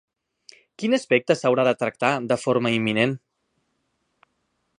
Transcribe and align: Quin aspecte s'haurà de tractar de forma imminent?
Quin 0.83 0.97
aspecte 0.97 1.37
s'haurà 1.41 1.67
de 1.69 1.75
tractar 1.83 2.11
de 2.33 2.39
forma 2.47 2.73
imminent? 2.81 3.17